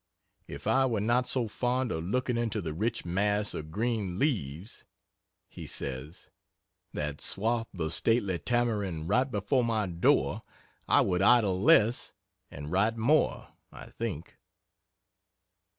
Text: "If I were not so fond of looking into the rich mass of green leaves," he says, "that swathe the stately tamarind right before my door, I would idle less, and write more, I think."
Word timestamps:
"If 0.47 0.65
I 0.65 0.87
were 0.87 0.99
not 0.99 1.27
so 1.27 1.47
fond 1.47 1.91
of 1.91 2.03
looking 2.03 2.35
into 2.35 2.59
the 2.59 2.73
rich 2.73 3.05
mass 3.05 3.53
of 3.53 3.69
green 3.69 4.17
leaves," 4.17 4.83
he 5.47 5.67
says, 5.67 6.31
"that 6.91 7.21
swathe 7.21 7.67
the 7.71 7.91
stately 7.91 8.39
tamarind 8.39 9.09
right 9.09 9.29
before 9.29 9.63
my 9.63 9.85
door, 9.85 10.41
I 10.87 11.01
would 11.01 11.21
idle 11.21 11.61
less, 11.61 12.13
and 12.49 12.71
write 12.71 12.97
more, 12.97 13.49
I 13.71 13.91
think." 13.91 14.39